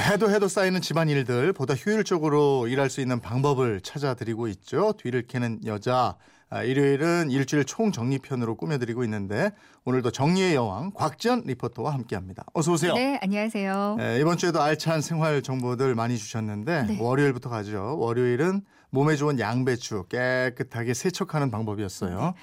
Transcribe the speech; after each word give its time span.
해도 0.00 0.30
해도 0.30 0.48
쌓이는 0.48 0.80
집안 0.80 1.08
일들 1.08 1.52
보다 1.52 1.74
효율적으로 1.74 2.66
일할 2.68 2.90
수 2.90 3.00
있는 3.00 3.20
방법을 3.20 3.80
찾아드리고 3.80 4.48
있죠. 4.48 4.92
뒤를 4.98 5.26
캐는 5.26 5.60
여자. 5.66 6.16
아, 6.50 6.62
일요일은 6.62 7.30
일주일 7.30 7.64
총 7.64 7.90
정리편으로 7.90 8.56
꾸며드리고 8.56 9.02
있는데 9.04 9.50
오늘도 9.84 10.12
정리의 10.12 10.54
여왕 10.54 10.92
곽지연 10.92 11.44
리포터와 11.46 11.92
함께합니다. 11.92 12.44
어서 12.52 12.72
오세요. 12.72 12.94
네, 12.94 13.18
안녕하세요. 13.22 13.96
네, 13.98 14.20
이번 14.20 14.36
주에도 14.36 14.62
알찬 14.62 15.00
생활 15.00 15.42
정보들 15.42 15.94
많이 15.94 16.16
주셨는데 16.16 16.82
네. 16.84 16.98
월요일부터 17.00 17.48
가죠. 17.48 17.96
월요일은 17.98 18.62
몸에 18.94 19.16
좋은 19.16 19.40
양배추 19.40 20.04
깨끗하게 20.08 20.94
세척하는 20.94 21.50
방법이었어요. 21.50 22.34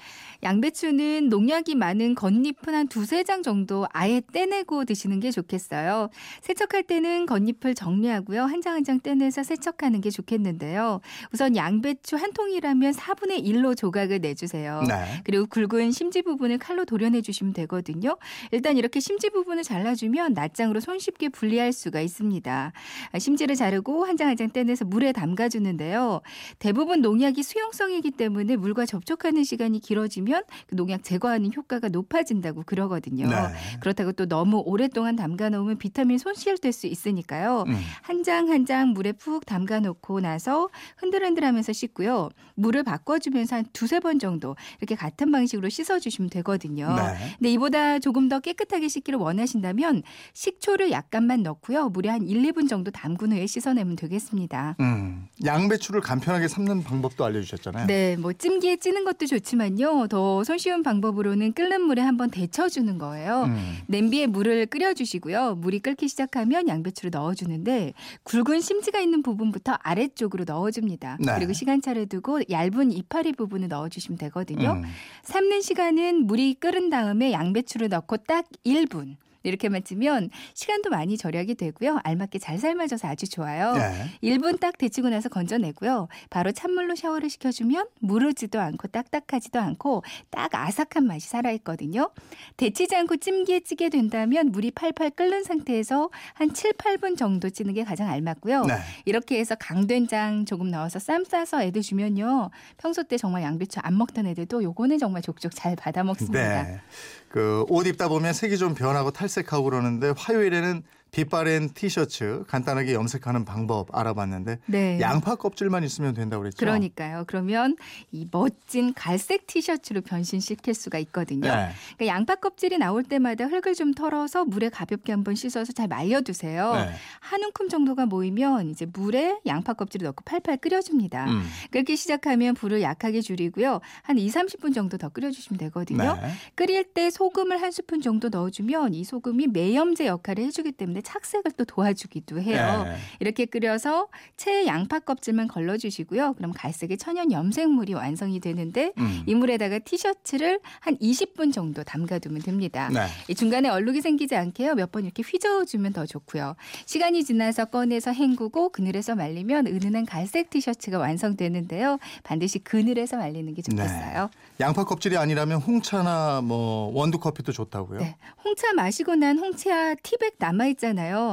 양배추는 0.42 1.28
농약이 1.28 1.76
많은 1.76 2.14
겉잎은 2.16 2.74
한 2.74 2.88
두세 2.88 3.22
장 3.22 3.42
정도 3.44 3.86
아예 3.92 4.20
떼내고 4.32 4.84
드시는 4.84 5.20
게 5.20 5.30
좋겠어요. 5.30 6.10
세척할 6.42 6.82
때는 6.82 7.26
겉잎을 7.26 7.74
정리하고요. 7.76 8.42
한 8.42 8.60
장 8.60 8.74
한 8.74 8.84
장 8.84 9.00
떼내서 9.00 9.44
세척하는 9.44 10.00
게 10.00 10.10
좋겠는데요. 10.10 11.00
우선 11.32 11.54
양배추 11.56 12.16
한 12.16 12.32
통이라면 12.32 12.92
4분의 12.92 13.44
1로 13.46 13.76
조각을 13.76 14.20
내주세요. 14.20 14.82
네. 14.88 15.20
그리고 15.24 15.46
굵은 15.46 15.92
심지 15.92 16.20
부분을 16.22 16.58
칼로 16.58 16.84
도려내 16.84 17.22
주시면 17.22 17.52
되거든요. 17.54 18.18
일단 18.50 18.76
이렇게 18.76 18.98
심지 19.00 19.30
부분을 19.30 19.62
잘라주면 19.62 20.34
낱장으로 20.34 20.80
손쉽게 20.80 21.28
분리할 21.30 21.72
수가 21.72 22.00
있습니다. 22.00 22.72
아, 23.12 23.18
심지를 23.18 23.54
자르고 23.54 24.04
한 24.04 24.16
장 24.16 24.28
한 24.28 24.36
장 24.36 24.50
떼내서 24.50 24.84
물에 24.86 25.12
담가주는데요. 25.12 26.20
대부분 26.58 27.02
농약이 27.02 27.42
수용성이기 27.42 28.12
때문에 28.12 28.56
물과 28.56 28.86
접촉하는 28.86 29.44
시간이 29.44 29.80
길어지면 29.80 30.42
그 30.66 30.74
농약 30.74 31.02
제거하는 31.04 31.52
효과가 31.54 31.88
높아진다고 31.88 32.62
그러거든요. 32.64 33.28
네. 33.28 33.36
그렇다고 33.80 34.12
또 34.12 34.26
너무 34.26 34.62
오랫동안 34.64 35.16
담가 35.16 35.48
놓으면 35.50 35.78
비타민 35.78 36.18
손실될 36.18 36.72
수 36.72 36.86
있으니까요. 36.86 37.64
음. 37.66 37.76
한장 38.02 38.48
한 38.50 38.62
장 38.64 38.90
물에 38.90 39.10
푹 39.12 39.44
담가 39.44 39.80
놓고 39.80 40.20
나서 40.20 40.68
흔들흔들하면서 40.98 41.72
씻고요. 41.72 42.28
물을 42.54 42.84
바꿔주면서 42.84 43.56
한 43.56 43.64
두세 43.72 43.98
번 43.98 44.20
정도 44.20 44.54
이렇게 44.78 44.94
같은 44.94 45.32
방식으로 45.32 45.68
씻어주시면 45.68 46.30
되거든요. 46.30 46.94
네. 46.94 47.34
근데 47.38 47.50
이보다 47.52 47.98
조금 47.98 48.28
더 48.28 48.38
깨끗하게 48.38 48.86
씻기를 48.86 49.18
원하신다면 49.18 50.04
식초를 50.32 50.92
약간만 50.92 51.42
넣고요. 51.42 51.88
물에 51.88 52.08
한 52.08 52.22
1, 52.28 52.40
2분 52.52 52.68
정도 52.68 52.92
담근 52.92 53.32
후에 53.32 53.46
씻어내면 53.48 53.96
되겠습니다. 53.96 54.76
음, 54.78 55.26
양배추를 55.44 56.00
간편 56.00 56.31
하게 56.34 56.48
삶는 56.48 56.82
방법도 56.82 57.24
알려주셨잖아요. 57.24 57.86
네, 57.86 58.16
뭐 58.16 58.32
찜기에 58.32 58.76
찌는 58.76 59.04
것도 59.04 59.26
좋지만요. 59.26 60.08
더 60.08 60.44
손쉬운 60.44 60.82
방법으로는 60.82 61.52
끓는 61.52 61.82
물에 61.82 62.02
한번 62.02 62.30
데쳐주는 62.30 62.98
거예요. 62.98 63.44
음. 63.44 63.78
냄비에 63.86 64.26
물을 64.26 64.66
끓여주시고요. 64.66 65.56
물이 65.56 65.80
끓기 65.80 66.08
시작하면 66.08 66.68
양배추를 66.68 67.10
넣어주는데 67.10 67.92
굵은 68.24 68.60
심지가 68.60 69.00
있는 69.00 69.22
부분부터 69.22 69.78
아래쪽으로 69.82 70.44
넣어줍니다. 70.46 71.18
네. 71.20 71.34
그리고 71.36 71.52
시간차를 71.52 72.06
두고 72.06 72.40
얇은 72.50 72.92
이파리 72.92 73.32
부분을 73.32 73.68
넣어주시면 73.68 74.18
되거든요. 74.18 74.72
음. 74.72 74.84
삶는 75.24 75.62
시간은 75.62 76.26
물이 76.26 76.54
끓은 76.54 76.90
다음에 76.90 77.32
양배추를 77.32 77.88
넣고 77.88 78.18
딱 78.18 78.46
1분. 78.64 79.16
이렇게만 79.42 79.84
찌면 79.84 80.30
시간도 80.54 80.90
많이 80.90 81.16
절약이 81.16 81.54
되고요. 81.54 82.00
알맞게 82.04 82.38
잘 82.38 82.58
삶아져서 82.58 83.08
아주 83.08 83.28
좋아요. 83.28 83.74
네. 83.74 84.10
1분 84.22 84.60
딱 84.60 84.78
데치고 84.78 85.08
나서 85.08 85.28
건져내고요. 85.28 86.08
바로 86.30 86.52
찬물로 86.52 86.94
샤워를 86.94 87.30
시켜주면 87.30 87.86
무르지도 88.00 88.60
않고 88.60 88.88
딱딱하지도 88.88 89.60
않고 89.60 90.02
딱 90.30 90.54
아삭한 90.54 91.06
맛이 91.06 91.28
살아있거든요. 91.28 92.10
데치지 92.56 92.94
않고 92.96 93.16
찜기에 93.16 93.60
찌게 93.60 93.88
된다면 93.88 94.50
물이 94.52 94.72
팔팔 94.72 95.10
끓는 95.10 95.44
상태에서 95.44 96.10
한 96.34 96.52
7, 96.52 96.72
8분 96.72 97.16
정도 97.16 97.50
찌는 97.50 97.74
게 97.74 97.84
가장 97.84 98.08
알맞고요. 98.08 98.64
네. 98.64 98.78
이렇게 99.04 99.38
해서 99.38 99.54
강된장 99.54 100.44
조금 100.44 100.70
넣어서 100.70 100.98
쌈 100.98 101.24
싸서 101.24 101.62
애들 101.62 101.82
주면요. 101.82 102.50
평소 102.78 103.02
때 103.02 103.16
정말 103.16 103.42
양배추 103.42 103.80
안 103.82 103.96
먹던 103.98 104.26
애들도 104.26 104.62
요거는 104.62 104.98
정말 104.98 105.22
족족 105.22 105.54
잘 105.54 105.76
받아 105.76 106.02
먹습니다. 106.02 106.62
네. 106.62 106.80
그옷 107.28 107.86
입다 107.86 108.08
보면 108.08 108.34
색이 108.34 108.58
좀 108.58 108.74
변하고 108.74 109.10
탈 109.10 109.28
색하고 109.32 109.64
그러는데 109.64 110.12
화요일에는 110.16 110.82
빛바랜 111.12 111.74
티셔츠 111.74 112.42
간단하게 112.48 112.94
염색하는 112.94 113.44
방법 113.44 113.94
알아봤는데 113.94 114.60
네. 114.64 114.98
양파 114.98 115.36
껍질만 115.36 115.84
있으면 115.84 116.14
된다고 116.14 116.40
그랬죠. 116.40 116.56
그러니까요. 116.56 117.24
그러면 117.26 117.76
이 118.12 118.26
멋진 118.32 118.94
갈색 118.94 119.46
티셔츠로 119.46 120.00
변신시킬 120.00 120.72
수가 120.72 120.98
있거든요. 121.00 121.54
네. 121.54 121.68
그러니까 121.96 122.06
양파 122.06 122.36
껍질이 122.36 122.78
나올 122.78 123.02
때마다 123.02 123.44
흙을 123.44 123.74
좀 123.74 123.92
털어서 123.92 124.46
물에 124.46 124.70
가볍게 124.70 125.12
한번 125.12 125.34
씻어서 125.34 125.74
잘 125.74 125.86
말려두세요. 125.86 126.72
네. 126.76 126.92
한 127.20 127.42
움큼 127.42 127.68
정도가 127.68 128.06
모이면 128.06 128.70
이제 128.70 128.86
물에 128.86 129.38
양파 129.44 129.74
껍질을 129.74 130.06
넣고 130.06 130.24
팔팔 130.24 130.56
끓여줍니다. 130.56 131.26
음. 131.26 131.42
그렇게 131.70 131.94
시작하면 131.94 132.54
불을 132.54 132.80
약하게 132.80 133.20
줄이고요. 133.20 133.80
한 134.00 134.16
2, 134.18 134.30
30분 134.30 134.74
정도 134.74 134.96
더 134.96 135.10
끓여주시면 135.10 135.58
되거든요. 135.58 136.18
네. 136.22 136.32
끓일 136.54 136.84
때 136.94 137.10
소금을 137.10 137.60
한 137.60 137.70
스푼 137.70 138.00
정도 138.00 138.30
넣어주면 138.30 138.94
이 138.94 139.04
소금이 139.04 139.48
매염제 139.48 140.06
역할을 140.06 140.44
해주기 140.44 140.72
때문에 140.72 141.01
착색을 141.02 141.52
또 141.56 141.64
도와주기도 141.64 142.40
해요. 142.40 142.84
네. 142.84 142.96
이렇게 143.20 143.44
끓여서 143.44 144.08
채 144.36 144.66
양파 144.66 144.98
껍질만 145.00 145.48
걸러주시고요. 145.48 146.34
그럼 146.34 146.52
갈색의 146.52 146.98
천연 146.98 147.32
염색물이 147.32 147.94
완성이 147.94 148.40
되는데 148.40 148.92
음. 148.98 149.22
이 149.26 149.34
물에다가 149.34 149.78
티셔츠를 149.80 150.60
한 150.80 150.96
20분 150.98 151.52
정도 151.52 151.82
담가두면 151.84 152.42
됩니다. 152.42 152.88
네. 152.92 153.06
이 153.28 153.34
중간에 153.34 153.68
얼룩이 153.68 154.00
생기지 154.00 154.36
않게요. 154.36 154.74
몇 154.74 154.92
번 154.92 155.04
이렇게 155.04 155.22
휘저어주면 155.22 155.94
더 155.94 156.04
좋고요. 156.04 156.54
시간이 156.84 157.24
지나서 157.24 157.64
꺼내서 157.66 158.12
헹구고 158.12 158.68
그늘에서 158.70 159.14
말리면 159.14 159.66
은은한 159.66 160.04
갈색 160.04 160.50
티셔츠가 160.50 160.98
완성되는데요. 160.98 161.98
반드시 162.24 162.58
그늘에서 162.58 163.16
말리는 163.16 163.54
게 163.54 163.62
좋겠어요. 163.62 164.28
양파 164.60 164.84
껍질이 164.84 165.16
아니라면 165.16 165.60
홍차나 165.62 166.42
뭐 166.42 166.90
원두 166.94 167.18
커피도 167.18 167.52
좋다고요. 167.52 168.00
네. 168.00 168.16
홍차 168.44 168.72
마시고 168.74 169.14
난 169.14 169.38
홍차 169.38 169.94
티백 170.02 170.34
남아 170.38 170.66
있잖아요. 170.66 170.91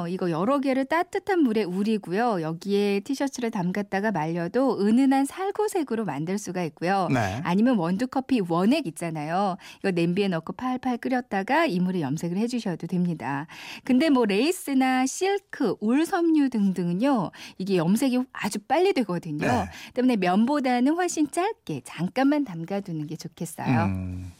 이거 0.09 0.31
여러 0.31 0.59
개를 0.59 0.85
따뜻한 0.85 1.39
물에 1.39 1.63
우리고요. 1.63 2.41
여기에 2.41 3.01
티셔츠를 3.01 3.51
담갔다가 3.51 4.11
말려도 4.11 4.79
은은한 4.81 5.25
살구색으로 5.25 6.05
만들 6.05 6.37
수가 6.37 6.63
있고요. 6.63 7.07
네. 7.11 7.41
아니면 7.43 7.77
원두커피 7.77 8.41
원액 8.47 8.87
있잖아요. 8.87 9.57
이거 9.79 9.91
냄비에 9.91 10.27
넣고 10.27 10.53
팔팔 10.53 10.97
끓였다가 10.97 11.65
이물에 11.65 12.01
염색을 12.01 12.37
해주셔도 12.37 12.87
됩니다. 12.87 13.47
근데 13.83 14.09
뭐 14.09 14.25
레이스나 14.25 15.05
실크, 15.05 15.75
울 15.79 16.05
섬유 16.05 16.49
등등은요. 16.49 17.31
이게 17.57 17.77
염색이 17.77 18.19
아주 18.31 18.59
빨리 18.59 18.93
되거든요. 18.93 19.47
네. 19.47 19.65
때문에 19.93 20.15
면보다는 20.17 20.93
훨씬 20.93 21.29
짧게 21.29 21.81
잠깐만 21.83 22.45
담가두는 22.45 23.07
게 23.07 23.15
좋겠어요. 23.15 23.85
음. 23.85 24.31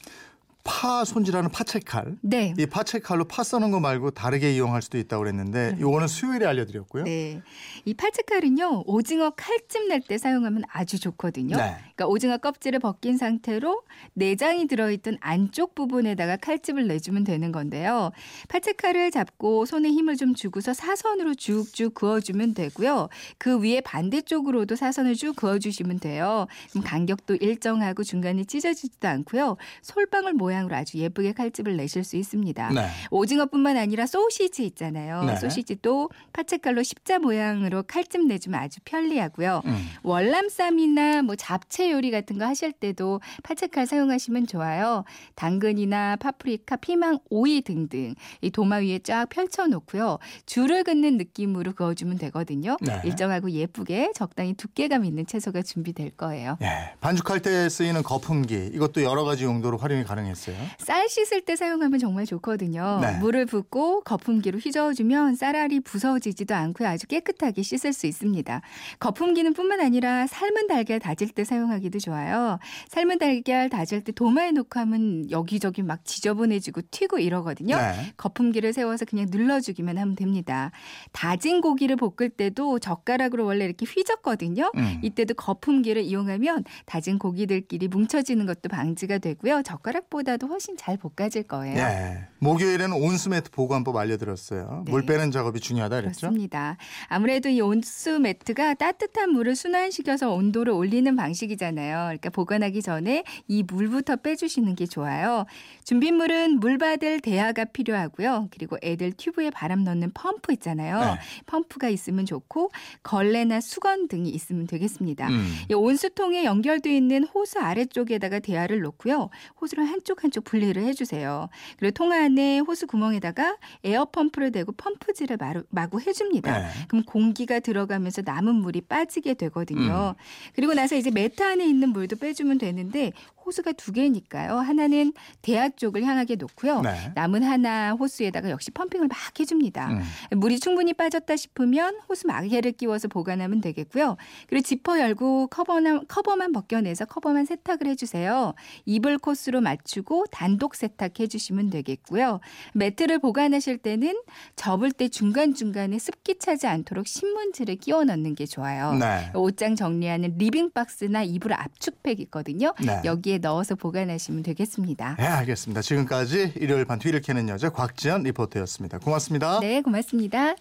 파 0.64 1.04
손질하는 1.04 1.50
파채칼. 1.50 2.18
네. 2.22 2.54
이 2.58 2.66
파채칼로 2.66 3.26
파 3.26 3.44
써는 3.44 3.72
거 3.72 3.80
말고 3.80 4.12
다르게 4.12 4.54
이용할 4.54 4.82
수도 4.82 4.98
있다고 4.98 5.24
그랬는데 5.24 5.78
이거는 5.80 6.08
수요일에 6.08 6.46
알려드렸고요. 6.46 7.06
네. 7.06 7.42
이 7.86 7.94
팔찌칼은요, 7.94 8.84
오징어 8.86 9.32
칼집 9.32 9.88
낼때 9.88 10.18
사용하면 10.18 10.64
아주 10.68 11.00
좋거든요. 11.00 11.58
네. 11.58 11.76
그러니까 11.96 12.08
오징어 12.08 12.38
껍질을 12.38 12.80
벗긴 12.80 13.18
상태로 13.18 13.82
내장이 14.14 14.68
들어있던 14.68 15.18
안쪽 15.22 15.76
부분에다가 15.76 16.38
칼집을 16.38 16.88
내주면 16.88 17.24
되는 17.24 17.52
건데요. 17.52 18.12
팔찌칼을 18.50 19.12
잡고 19.12 19.66
손에 19.66 19.90
힘을 19.90 20.18
좀 20.18 20.36
주고서 20.36 20.74
사선으로 20.74 21.36
쭉쭉 21.36 21.94
그어주면 21.94 22.54
되고요. 22.54 23.08
그 23.38 23.60
위에 23.60 23.82
반대쪽으로도 23.82 24.76
사선을 24.76 25.16
쭉 25.16 25.36
그어주시면 25.36 26.00
돼요. 26.00 26.48
그럼 26.70 26.84
간격도 26.84 27.38
일정하고 27.38 28.04
중간에 28.04 28.44
찢어지지도 28.44 29.08
않고요. 29.08 29.58
솔방울 29.82 30.34
모양 30.34 30.49
모양으로 30.50 30.76
아주 30.76 30.98
예쁘게 30.98 31.34
칼집을 31.34 31.78
내실 31.78 32.04
수 32.04 32.18
있습니다. 32.18 32.74
네. 32.74 32.88
오징어뿐만 33.12 33.78
아니라 33.78 34.06
소시지 34.06 34.66
있잖아요. 34.66 35.24
네. 35.24 35.36
소시지도 35.36 36.10
파채칼로 36.34 36.84
십자 36.84 37.20
모양으로 37.20 37.84
칼집 37.84 38.26
내주면 38.26 38.60
아주 38.60 38.80
편리하고요. 38.86 39.62
음. 39.66 39.88
월남쌈이나 40.04 41.22
뭐 41.22 41.36
잡채 41.36 41.92
요리 41.92 42.12
같은 42.12 42.38
거 42.38 42.46
하실 42.46 42.72
때도 42.72 43.22
파채칼 43.44 43.86
사용하시면 43.86 44.48
좋아요. 44.48 45.04
당근이나 45.36 46.16
파프리카, 46.18 46.78
피망, 46.78 47.20
오이 47.30 47.62
등등 47.62 48.16
이 48.42 48.50
도마 48.50 48.78
위에 48.78 49.00
쫙 49.00 49.28
펼쳐 49.30 49.68
놓고요. 49.68 50.18
줄을 50.46 50.84
긋는 50.84 51.18
느낌으로 51.18 51.74
그어주면 51.74 52.18
되거든요. 52.18 52.78
네. 52.82 53.02
일정하고 53.06 53.52
예쁘게 53.52 54.12
적당히 54.16 54.54
두께감 54.54 55.06
있는 55.06 55.26
채소가 55.26 55.62
준비될 55.62 56.12
거예요. 56.12 56.58
예, 56.62 56.96
반죽할 57.00 57.42
때 57.42 57.70
쓰이는 57.70 58.02
거품기 58.02 58.72
이것도 58.74 59.04
여러 59.04 59.24
가지 59.24 59.44
용도로 59.44 59.78
활용이 59.78 60.04
가능 60.04 60.26
했어요. 60.40 60.56
쌀 60.78 61.10
씻을 61.10 61.42
때 61.42 61.56
사용하면 61.56 62.00
정말 62.00 62.26
좋거든요. 62.26 63.00
네. 63.02 63.18
물을 63.20 63.46
붓고 63.46 64.02
거품기로 64.02 64.60
휘저어주면 64.60 65.36
쌀알이 65.36 65.82
부서지지도 65.82 66.56
않고 66.56 66.86
아주 66.86 67.08
깨끗하게 67.08 67.62
씻을 67.62 67.94
수 67.94 68.08
있습니다. 68.08 68.62
거품기는 69.00 69.54
뿐만 69.54 69.82
아니라 69.82 70.28
삶은 70.28 70.68
달걀 70.68 71.00
다질 71.00 71.30
때 71.30 71.44
사용하기도 71.44 72.00
좋아요. 72.00 72.60
삶은 72.90 73.20
달걀 73.20 73.70
다질 73.70 74.04
때 74.04 74.12
도마에 74.12 74.52
놓고 74.52 74.80
하면 74.80 75.30
여기저기 75.30 75.84
막 75.84 76.06
지저분해지고 76.06 76.82
튀고 76.92 77.20
이러거든요. 77.20 77.76
네. 77.76 78.14
거품기를 78.18 78.74
세워서 78.74 79.06
그냥 79.06 79.28
눌러주기만 79.30 79.98
하면 79.98 80.16
됩니다. 80.16 80.72
다진 81.12 81.62
고기를 81.62 81.96
볶을 81.96 82.30
때도 82.30 82.80
젓가락으로 82.80 83.46
원래 83.46 83.66
이렇게 83.66 83.86
휘젓거든요. 83.86 84.72
음. 84.76 85.00
이때도 85.04 85.34
거품기를 85.34 86.02
이용하면 86.04 86.64
다진 86.86 87.20
고기들끼리 87.20 87.88
뭉쳐지는 87.88 88.46
것도 88.46 88.70
방지가 88.70 89.18
되고요. 89.18 89.64
젓가락보다 89.64 90.29
도 90.38 90.48
훨씬 90.48 90.78
잘 90.78 90.98
볶아질 90.98 91.44
거예요. 91.44 91.78
예. 91.78 92.28
목요일에는 92.40 92.94
온수매트 92.94 93.52
보관법 93.52 93.96
알려드렸어요. 93.98 94.84
네. 94.86 94.92
물 94.92 95.06
빼는 95.06 95.32
작업이 95.32 95.60
중요하다 95.60 96.02
그랬죠? 96.02 96.28
그렇습니다. 96.28 96.78
아무래도 97.08 97.50
이 97.50 97.60
온수 97.62 98.20
매트가 98.20 98.76
따뜻한 98.76 99.32
물을 99.32 99.56
순환시켜서 99.56 100.32
온도를 100.32 100.74
올리는 100.74 101.14
방식이잖아요. 101.16 101.96
그러니까 102.06 102.30
보관하기 102.30 102.82
전에 102.82 103.24
이 103.48 103.64
물부터 103.64 104.18
빼주시는 104.18 104.76
게 104.76 104.86
좋아요. 104.86 105.46
준비물은 105.84 106.60
물 106.60 106.78
받을 106.78 107.20
대야가 107.20 107.66
필요하고요. 107.66 108.48
그리고 108.52 108.78
애들 108.82 109.14
튜브에 109.14 109.50
바람 109.50 109.84
넣는 109.84 110.12
펌프 110.14 110.54
있잖아요. 110.54 111.00
네. 111.00 111.20
펌프가 111.46 111.90
있으면 111.90 112.26
좋고 112.26 112.72
걸레나 113.04 113.60
수건 113.60 114.08
등이 114.08 114.30
있으면 114.30 114.68
되겠습니다. 114.68 115.28
음. 115.28 115.56
이 115.70 115.74
온수통에 115.74 116.46
연결돼 116.46 116.96
있는 116.96 117.26
호스 117.26 117.60
아래쪽에다가 117.60 118.40
대야를 118.40 118.80
놓고요. 118.82 119.30
호스를 119.60 119.86
한쪽 119.86 120.19
한쪽 120.24 120.44
분리를 120.44 120.82
해주세요. 120.82 121.50
그리고 121.78 121.94
통 121.94 122.12
안에 122.12 122.60
호스 122.60 122.88
구멍에다가 122.88 123.58
에어 123.84 124.06
펌프를 124.06 124.52
대고 124.52 124.74
펌프질을 124.74 125.38
마루, 125.38 125.64
마구 125.70 126.00
해줍니다. 126.00 126.60
네. 126.60 126.68
그럼 126.88 127.04
공기가 127.04 127.60
들어가면서 127.60 128.22
남은 128.26 128.56
물이 128.56 128.82
빠지게 128.82 129.36
되거든요. 129.36 130.16
그리고 130.56 130.74
나서 130.74 130.96
이제 130.96 131.12
매트 131.12 131.42
안에 131.42 131.66
있는 131.66 131.90
물도 131.90 132.18
빼주면 132.18 132.58
되는데 132.58 133.12
호스가 133.46 133.72
두 133.74 133.92
개니까요. 133.92 134.58
하나는 134.58 135.12
대야 135.42 135.70
쪽을 135.70 136.04
향하게 136.04 136.36
놓고요. 136.36 136.82
네. 136.82 137.12
남은 137.16 137.44
하나 137.44 137.94
호스에다가 137.94 138.50
역시 138.52 138.70
펌핑을 138.72 139.08
막 139.08 139.18
해줍니다. 139.40 139.90
음. 139.90 140.38
물이 140.38 140.60
충분히 140.60 140.94
빠졌다 140.94 141.36
싶으면 141.36 141.98
호스 142.08 142.28
마개를 142.28 142.74
끼워서 142.74 143.08
보관하면 143.08 143.62
되겠고요. 143.62 144.18
그리고 144.48 144.64
지퍼 144.64 145.00
열고 145.00 145.48
커버만, 145.48 146.06
커버만 146.08 146.52
벗겨내서 146.52 147.06
커버만 147.06 147.46
세탁을 147.46 147.88
해주세요. 147.88 148.54
이불 148.86 149.18
코스로 149.18 149.62
맞추고 149.62 150.26
단독 150.32 150.74
세탁해 150.74 151.28
주시면 151.28 151.70
되겠고요. 151.70 152.40
매트를 152.74 153.20
보관하실 153.20 153.78
때는 153.78 154.20
접을 154.56 154.92
때 154.92 155.08
중간중간에 155.08 156.00
습기 156.00 156.40
차지 156.40 156.66
않도록 156.66 157.06
신문지를 157.06 157.76
끼워 157.76 158.04
넣는 158.06 158.34
게 158.34 158.48
좋아요. 158.48 158.96
네. 158.96 159.30
옷장 159.36 159.76
정리하는 159.76 160.34
리빙 160.40 160.72
박스나 160.72 161.22
이불 161.22 161.54
압축팩 161.54 162.20
있거든요. 162.22 162.74
네. 162.84 163.02
여기에 163.06 163.38
넣어서 163.38 163.76
보관하시면 163.76 164.42
되겠습니다. 164.42 165.16
네, 165.20 165.28
알겠습니다. 165.28 165.84
지금까지 165.84 166.54
일요일 166.56 166.86
반 166.86 166.98
뒤를 166.98 167.22
캐는 167.22 167.48
여자 167.48 167.70
곽지연 167.70 168.24
리포터였습니다. 168.24 168.98
고맙습니다. 168.98 169.60
네, 169.60 169.82
고맙습니다. 169.84 170.56